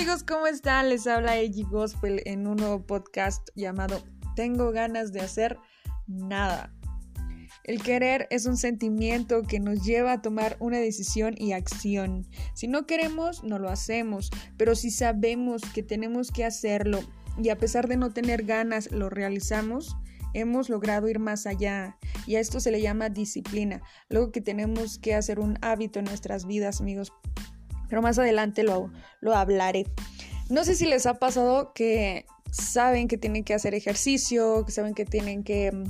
amigos, 0.00 0.24
¿cómo 0.24 0.46
están? 0.46 0.88
Les 0.88 1.06
habla 1.06 1.36
Eiji 1.36 1.62
Gospel 1.64 2.22
en 2.24 2.46
un 2.46 2.56
nuevo 2.56 2.86
podcast 2.86 3.46
llamado 3.54 4.02
Tengo 4.34 4.72
ganas 4.72 5.12
de 5.12 5.20
hacer 5.20 5.58
nada. 6.06 6.72
El 7.64 7.82
querer 7.82 8.26
es 8.30 8.46
un 8.46 8.56
sentimiento 8.56 9.42
que 9.42 9.60
nos 9.60 9.84
lleva 9.84 10.12
a 10.12 10.22
tomar 10.22 10.56
una 10.58 10.78
decisión 10.78 11.34
y 11.36 11.52
acción. 11.52 12.26
Si 12.54 12.66
no 12.66 12.86
queremos, 12.86 13.44
no 13.44 13.58
lo 13.58 13.68
hacemos, 13.68 14.30
pero 14.56 14.74
si 14.74 14.90
sabemos 14.90 15.60
que 15.74 15.82
tenemos 15.82 16.30
que 16.30 16.46
hacerlo 16.46 17.00
y 17.36 17.50
a 17.50 17.58
pesar 17.58 17.86
de 17.86 17.98
no 17.98 18.10
tener 18.10 18.44
ganas, 18.44 18.90
lo 18.90 19.10
realizamos, 19.10 19.98
hemos 20.32 20.70
logrado 20.70 21.10
ir 21.10 21.18
más 21.18 21.44
allá. 21.44 21.98
Y 22.26 22.36
a 22.36 22.40
esto 22.40 22.58
se 22.60 22.70
le 22.70 22.80
llama 22.80 23.10
disciplina, 23.10 23.82
luego 24.08 24.32
que 24.32 24.40
tenemos 24.40 24.98
que 24.98 25.14
hacer 25.14 25.40
un 25.40 25.58
hábito 25.60 25.98
en 25.98 26.06
nuestras 26.06 26.46
vidas, 26.46 26.80
amigos. 26.80 27.12
Pero 27.90 28.00
más 28.00 28.18
adelante 28.18 28.62
lo, 28.62 28.90
lo 29.20 29.34
hablaré. 29.34 29.86
No 30.48 30.64
sé 30.64 30.74
si 30.74 30.86
les 30.86 31.04
ha 31.04 31.14
pasado 31.14 31.72
que 31.74 32.24
saben 32.50 33.08
que 33.08 33.18
tienen 33.18 33.44
que 33.44 33.54
hacer 33.54 33.74
ejercicio, 33.74 34.64
que 34.64 34.72
saben 34.72 34.94
que 34.94 35.04
tienen 35.04 35.44
que 35.44 35.70
mm, 35.72 35.84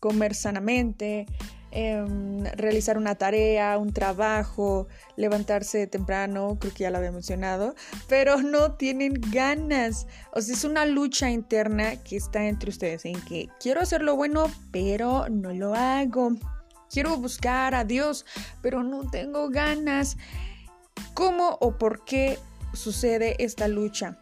comer 0.00 0.34
sanamente, 0.34 1.26
em, 1.70 2.44
realizar 2.56 2.98
una 2.98 3.14
tarea, 3.14 3.78
un 3.78 3.92
trabajo, 3.92 4.88
levantarse 5.16 5.86
temprano, 5.86 6.56
creo 6.58 6.74
que 6.74 6.84
ya 6.84 6.90
lo 6.90 6.98
había 6.98 7.12
mencionado, 7.12 7.74
pero 8.08 8.36
no 8.42 8.72
tienen 8.72 9.14
ganas. 9.30 10.06
O 10.32 10.40
sea, 10.40 10.54
es 10.54 10.64
una 10.64 10.86
lucha 10.86 11.30
interna 11.30 11.96
que 12.02 12.16
está 12.16 12.46
entre 12.46 12.70
ustedes 12.70 13.04
en 13.04 13.20
que 13.22 13.48
quiero 13.60 13.80
hacer 13.80 14.02
lo 14.02 14.16
bueno, 14.16 14.46
pero 14.72 15.28
no 15.28 15.52
lo 15.52 15.74
hago. 15.74 16.32
Quiero 16.90 17.16
buscar 17.18 17.76
a 17.76 17.84
Dios, 17.84 18.26
pero 18.62 18.82
no 18.82 19.08
tengo 19.08 19.48
ganas. 19.48 20.16
¿Cómo 21.14 21.58
o 21.60 21.78
por 21.78 22.04
qué 22.04 22.38
sucede 22.72 23.36
esta 23.42 23.68
lucha? 23.68 24.18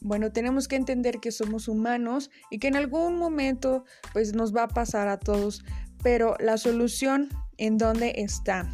Bueno, 0.00 0.32
tenemos 0.32 0.68
que 0.68 0.76
entender 0.76 1.18
que 1.18 1.32
somos 1.32 1.66
humanos 1.66 2.30
y 2.50 2.58
que 2.58 2.68
en 2.68 2.76
algún 2.76 3.16
momento 3.16 3.84
pues 4.12 4.34
nos 4.34 4.54
va 4.54 4.64
a 4.64 4.68
pasar 4.68 5.08
a 5.08 5.18
todos, 5.18 5.64
pero 6.02 6.36
la 6.40 6.58
solución 6.58 7.30
en 7.56 7.78
dónde 7.78 8.12
está? 8.16 8.68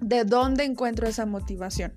¿De 0.00 0.24
dónde 0.24 0.64
encuentro 0.64 1.08
esa 1.08 1.26
motivación? 1.26 1.94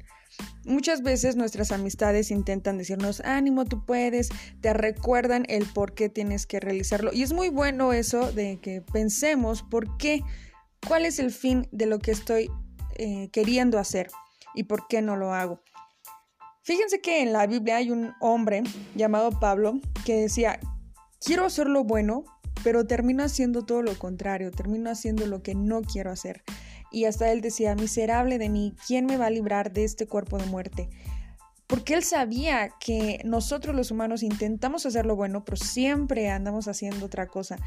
Muchas 0.65 1.01
veces 1.01 1.35
nuestras 1.35 1.71
amistades 1.71 2.31
intentan 2.31 2.77
decirnos, 2.77 3.21
ánimo, 3.21 3.65
tú 3.65 3.85
puedes, 3.85 4.29
te 4.61 4.73
recuerdan 4.73 5.45
el 5.47 5.65
por 5.65 5.93
qué 5.93 6.09
tienes 6.09 6.45
que 6.45 6.59
realizarlo. 6.59 7.13
Y 7.13 7.23
es 7.23 7.33
muy 7.33 7.49
bueno 7.49 7.93
eso 7.93 8.31
de 8.31 8.59
que 8.59 8.81
pensemos 8.81 9.63
por 9.63 9.97
qué, 9.97 10.23
cuál 10.87 11.05
es 11.05 11.19
el 11.19 11.31
fin 11.31 11.67
de 11.71 11.85
lo 11.85 11.99
que 11.99 12.11
estoy 12.11 12.49
eh, 12.97 13.29
queriendo 13.31 13.79
hacer 13.79 14.09
y 14.57 14.63
por 14.63 14.87
qué 14.87 15.01
no 15.01 15.15
lo 15.15 15.33
hago. 15.33 15.61
Fíjense 16.63 16.99
que 16.99 17.21
en 17.21 17.31
la 17.31 17.45
Biblia 17.47 17.77
hay 17.77 17.91
un 17.91 18.13
hombre 18.19 18.63
llamado 18.95 19.39
Pablo 19.39 19.79
que 20.03 20.15
decía, 20.15 20.59
quiero 21.23 21.45
hacer 21.45 21.67
lo 21.67 21.83
bueno, 21.83 22.25
pero 22.63 22.85
termino 22.85 23.23
haciendo 23.23 23.63
todo 23.63 23.83
lo 23.83 23.97
contrario, 23.97 24.51
termino 24.51 24.89
haciendo 24.89 25.27
lo 25.27 25.43
que 25.43 25.55
no 25.55 25.81
quiero 25.81 26.11
hacer. 26.11 26.43
Y 26.91 27.05
hasta 27.05 27.31
él 27.31 27.41
decía, 27.41 27.75
miserable 27.75 28.37
de 28.39 28.49
mí, 28.49 28.75
¿quién 28.85 29.05
me 29.05 29.17
va 29.17 29.27
a 29.27 29.29
librar 29.29 29.71
de 29.71 29.83
este 29.83 30.07
cuerpo 30.07 30.37
de 30.37 30.47
muerte? 30.47 30.89
Porque 31.67 31.93
él 31.93 32.03
sabía 32.03 32.69
que 32.79 33.21
nosotros 33.25 33.75
los 33.75 33.91
humanos 33.91 34.23
intentamos 34.23 34.85
hacer 34.85 35.05
lo 35.05 35.15
bueno, 35.15 35.43
pero 35.43 35.57
siempre 35.57 36.29
andamos 36.29 36.67
haciendo 36.67 37.05
otra 37.05 37.27
cosa 37.27 37.57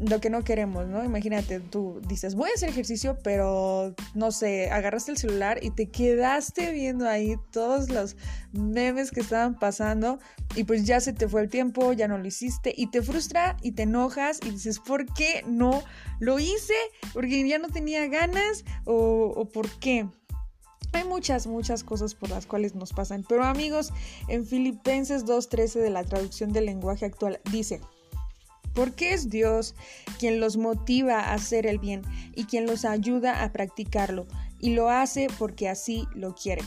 lo 0.00 0.20
que 0.20 0.30
no 0.30 0.42
queremos, 0.42 0.86
¿no? 0.86 1.04
Imagínate, 1.04 1.60
tú 1.60 2.00
dices, 2.08 2.34
voy 2.34 2.50
a 2.50 2.54
hacer 2.54 2.68
ejercicio, 2.68 3.18
pero 3.22 3.94
no 4.14 4.32
sé, 4.32 4.70
agarraste 4.70 5.12
el 5.12 5.18
celular 5.18 5.58
y 5.62 5.70
te 5.70 5.90
quedaste 5.90 6.72
viendo 6.72 7.08
ahí 7.08 7.36
todos 7.50 7.90
los 7.90 8.16
memes 8.52 9.10
que 9.10 9.20
estaban 9.20 9.58
pasando 9.58 10.18
y 10.54 10.64
pues 10.64 10.84
ya 10.84 11.00
se 11.00 11.12
te 11.12 11.28
fue 11.28 11.42
el 11.42 11.48
tiempo, 11.48 11.92
ya 11.92 12.08
no 12.08 12.18
lo 12.18 12.26
hiciste 12.26 12.72
y 12.76 12.88
te 12.88 13.02
frustra 13.02 13.56
y 13.62 13.72
te 13.72 13.82
enojas 13.82 14.40
y 14.44 14.50
dices, 14.50 14.78
¿por 14.80 15.06
qué 15.12 15.44
no 15.46 15.82
lo 16.20 16.38
hice? 16.38 16.74
Porque 17.12 17.46
ya 17.46 17.58
no 17.58 17.68
tenía 17.68 18.06
ganas 18.06 18.64
o, 18.84 19.32
o 19.36 19.48
por 19.48 19.68
qué. 19.78 20.08
Hay 20.92 21.04
muchas, 21.04 21.46
muchas 21.46 21.84
cosas 21.84 22.14
por 22.14 22.30
las 22.30 22.46
cuales 22.46 22.74
nos 22.74 22.92
pasan. 22.92 23.24
Pero 23.28 23.44
amigos, 23.44 23.92
en 24.28 24.44
Filipenses 24.44 25.24
2.13 25.24 25.80
de 25.80 25.90
la 25.90 26.04
traducción 26.04 26.52
del 26.52 26.66
lenguaje 26.66 27.06
actual 27.06 27.40
dice, 27.50 27.80
porque 28.74 29.12
es 29.12 29.30
Dios 29.30 29.74
quien 30.18 30.40
los 30.40 30.56
motiva 30.56 31.20
a 31.20 31.34
hacer 31.34 31.66
el 31.66 31.78
bien 31.78 32.02
y 32.34 32.44
quien 32.44 32.66
los 32.66 32.84
ayuda 32.84 33.42
a 33.42 33.52
practicarlo, 33.52 34.26
y 34.60 34.74
lo 34.74 34.90
hace 34.90 35.28
porque 35.38 35.68
así 35.68 36.06
lo 36.14 36.34
quiere. 36.34 36.62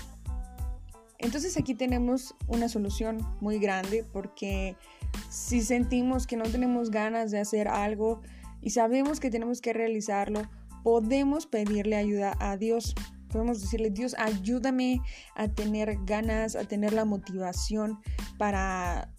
Entonces 1.17 1.57
aquí 1.57 1.73
tenemos 1.73 2.35
una 2.47 2.67
solución 2.67 3.25
muy 3.39 3.57
grande 3.57 4.05
porque 4.11 4.75
si 5.29 5.61
sentimos 5.61 6.27
que 6.27 6.35
no 6.35 6.43
tenemos 6.43 6.91
ganas 6.91 7.31
de 7.31 7.39
hacer 7.39 7.67
algo 7.67 8.21
y 8.61 8.71
sabemos 8.71 9.19
que 9.19 9.31
tenemos 9.31 9.61
que 9.61 9.73
realizarlo, 9.73 10.41
podemos 10.83 11.45
pedirle 11.45 11.95
ayuda 11.95 12.35
a 12.39 12.57
Dios. 12.57 12.93
Podemos 13.35 13.59
decirle, 13.59 13.89
Dios, 13.89 14.15
ayúdame 14.17 15.01
a 15.35 15.49
tener 15.49 15.97
ganas, 16.05 16.55
a 16.55 16.63
tener 16.63 16.93
la 16.93 17.03
motivación 17.03 17.99
para 18.37 19.13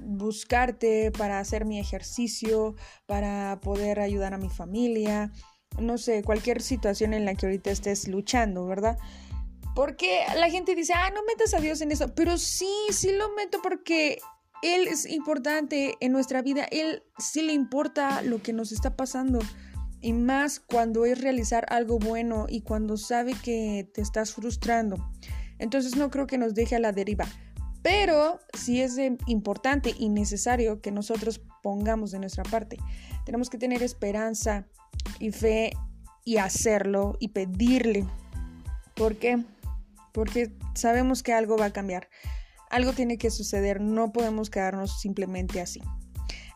buscarte, 0.00 1.12
para 1.12 1.38
hacer 1.38 1.64
mi 1.64 1.78
ejercicio, 1.78 2.74
para 3.06 3.60
poder 3.62 4.00
ayudar 4.00 4.34
a 4.34 4.38
mi 4.38 4.48
familia, 4.48 5.30
no 5.78 5.98
sé, 5.98 6.24
cualquier 6.24 6.62
situación 6.62 7.14
en 7.14 7.24
la 7.24 7.36
que 7.36 7.46
ahorita 7.46 7.70
estés 7.70 8.08
luchando, 8.08 8.66
¿verdad? 8.66 8.98
Porque 9.76 10.22
la 10.34 10.50
gente 10.50 10.74
dice, 10.74 10.92
ah, 10.96 11.10
no 11.14 11.22
metas 11.22 11.54
a 11.54 11.60
Dios 11.60 11.80
en 11.80 11.92
eso, 11.92 12.12
pero 12.12 12.38
sí, 12.38 12.74
sí 12.90 13.12
lo 13.12 13.32
meto 13.36 13.60
porque 13.62 14.18
Él 14.62 14.88
es 14.88 15.06
importante 15.06 15.94
en 16.00 16.10
nuestra 16.10 16.42
vida, 16.42 16.64
Él 16.72 17.04
sí 17.18 17.42
le 17.42 17.52
importa 17.52 18.20
lo 18.22 18.42
que 18.42 18.52
nos 18.52 18.72
está 18.72 18.96
pasando. 18.96 19.38
Y 20.00 20.12
más 20.12 20.60
cuando 20.60 21.04
es 21.04 21.20
realizar 21.20 21.66
algo 21.68 21.98
bueno 21.98 22.46
y 22.48 22.62
cuando 22.62 22.96
sabe 22.96 23.34
que 23.34 23.90
te 23.92 24.00
estás 24.00 24.32
frustrando. 24.32 25.10
Entonces 25.58 25.96
no 25.96 26.10
creo 26.10 26.26
que 26.26 26.38
nos 26.38 26.54
deje 26.54 26.76
a 26.76 26.80
la 26.80 26.92
deriva. 26.92 27.26
Pero 27.82 28.40
sí 28.54 28.80
es 28.80 28.96
importante 29.26 29.94
y 29.98 30.08
necesario 30.08 30.80
que 30.80 30.90
nosotros 30.90 31.40
pongamos 31.62 32.10
de 32.10 32.18
nuestra 32.18 32.44
parte. 32.44 32.76
Tenemos 33.24 33.48
que 33.48 33.58
tener 33.58 33.82
esperanza 33.82 34.66
y 35.18 35.30
fe 35.30 35.72
y 36.24 36.36
hacerlo 36.38 37.16
y 37.20 37.28
pedirle. 37.28 38.06
¿Por 38.94 39.16
qué? 39.16 39.42
Porque 40.12 40.52
sabemos 40.74 41.22
que 41.22 41.32
algo 41.32 41.56
va 41.56 41.66
a 41.66 41.72
cambiar. 41.72 42.08
Algo 42.70 42.92
tiene 42.92 43.18
que 43.18 43.30
suceder. 43.30 43.80
No 43.80 44.12
podemos 44.12 44.50
quedarnos 44.50 45.00
simplemente 45.00 45.60
así. 45.60 45.80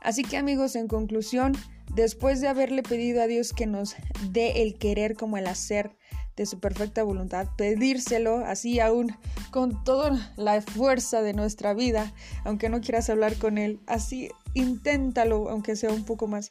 Así 0.02 0.22
que 0.22 0.36
amigos, 0.36 0.76
en 0.76 0.88
conclusión, 0.88 1.54
después 1.92 2.40
de 2.40 2.48
haberle 2.48 2.82
pedido 2.82 3.22
a 3.22 3.26
Dios 3.26 3.52
que 3.52 3.66
nos 3.66 3.96
dé 4.30 4.62
el 4.62 4.78
querer 4.78 5.16
como 5.16 5.36
el 5.36 5.46
hacer, 5.46 5.96
de 6.36 6.46
su 6.46 6.58
perfecta 6.58 7.02
voluntad, 7.02 7.48
pedírselo 7.56 8.38
así 8.38 8.80
aún 8.80 9.16
con 9.50 9.84
toda 9.84 10.32
la 10.36 10.60
fuerza 10.60 11.22
de 11.22 11.32
nuestra 11.32 11.74
vida, 11.74 12.12
aunque 12.44 12.68
no 12.68 12.80
quieras 12.80 13.08
hablar 13.08 13.36
con 13.36 13.58
él, 13.58 13.80
así 13.86 14.30
inténtalo, 14.54 15.48
aunque 15.48 15.76
sea 15.76 15.90
un 15.92 16.04
poco 16.04 16.26
más. 16.26 16.50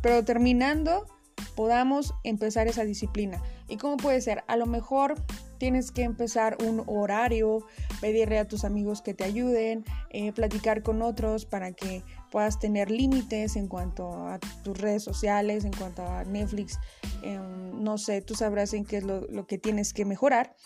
Pero 0.00 0.24
terminando, 0.24 1.06
podamos 1.54 2.14
empezar 2.24 2.66
esa 2.66 2.84
disciplina. 2.84 3.40
¿Y 3.68 3.76
cómo 3.76 3.96
puede 3.96 4.20
ser? 4.20 4.42
A 4.48 4.56
lo 4.56 4.66
mejor 4.66 5.14
tienes 5.62 5.92
que 5.92 6.02
empezar 6.02 6.56
un 6.66 6.82
horario, 6.88 7.64
pedirle 8.00 8.40
a 8.40 8.48
tus 8.48 8.64
amigos 8.64 9.00
que 9.00 9.14
te 9.14 9.22
ayuden, 9.22 9.84
eh, 10.10 10.32
platicar 10.32 10.82
con 10.82 11.02
otros 11.02 11.46
para 11.46 11.70
que 11.70 12.02
puedas 12.32 12.58
tener 12.58 12.90
límites 12.90 13.54
en 13.54 13.68
cuanto 13.68 14.26
a 14.26 14.40
tus 14.64 14.76
redes 14.76 15.04
sociales, 15.04 15.64
en 15.64 15.70
cuanto 15.70 16.04
a 16.04 16.24
Netflix, 16.24 16.80
em, 17.22 17.80
no 17.80 17.96
sé, 17.96 18.22
tú 18.22 18.34
sabrás 18.34 18.74
en 18.74 18.84
qué 18.84 18.96
es 18.96 19.04
lo, 19.04 19.20
lo 19.28 19.46
que 19.46 19.56
tienes 19.56 19.92
que 19.92 20.04
mejorar 20.04 20.56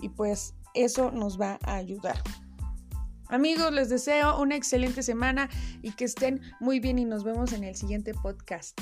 y 0.00 0.08
pues 0.08 0.54
eso 0.72 1.10
nos 1.10 1.38
va 1.38 1.58
a 1.64 1.74
ayudar. 1.74 2.16
Amigos, 3.28 3.70
les 3.70 3.90
deseo 3.90 4.40
una 4.40 4.56
excelente 4.56 5.02
semana 5.02 5.50
y 5.82 5.92
que 5.92 6.06
estén 6.06 6.40
muy 6.58 6.80
bien 6.80 6.98
y 6.98 7.04
nos 7.04 7.22
vemos 7.22 7.52
en 7.52 7.64
el 7.64 7.76
siguiente 7.76 8.14
podcast. 8.14 8.80